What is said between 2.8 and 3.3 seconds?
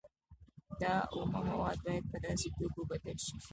بدل